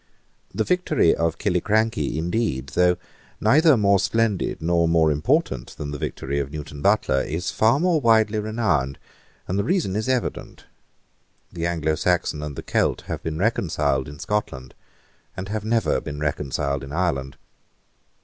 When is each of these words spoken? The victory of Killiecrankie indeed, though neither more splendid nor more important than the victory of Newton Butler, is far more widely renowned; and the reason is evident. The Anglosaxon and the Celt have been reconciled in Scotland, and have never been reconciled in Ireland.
The 0.51 0.63
victory 0.63 1.13
of 1.15 1.37
Killiecrankie 1.37 2.17
indeed, 2.17 2.69
though 2.69 2.97
neither 3.39 3.77
more 3.77 3.99
splendid 3.99 4.59
nor 4.59 4.87
more 4.87 5.11
important 5.11 5.77
than 5.77 5.91
the 5.91 5.99
victory 5.99 6.39
of 6.39 6.51
Newton 6.51 6.81
Butler, 6.81 7.21
is 7.21 7.51
far 7.51 7.79
more 7.79 8.01
widely 8.01 8.39
renowned; 8.39 8.97
and 9.47 9.59
the 9.59 9.63
reason 9.63 9.95
is 9.95 10.09
evident. 10.09 10.65
The 11.53 11.65
Anglosaxon 11.67 12.41
and 12.41 12.55
the 12.55 12.63
Celt 12.63 13.01
have 13.01 13.21
been 13.21 13.37
reconciled 13.37 14.07
in 14.09 14.17
Scotland, 14.17 14.73
and 15.37 15.49
have 15.49 15.63
never 15.63 16.01
been 16.01 16.19
reconciled 16.19 16.83
in 16.83 16.91
Ireland. 16.91 17.37